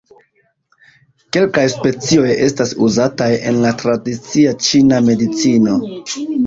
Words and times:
Kelkaj 1.37 1.65
specioj 1.75 2.25
estas 2.47 2.73
uzataj 2.89 3.31
en 3.53 3.63
la 3.67 3.77
tradicia 3.85 4.59
ĉina 4.71 5.05
medicino. 5.13 5.81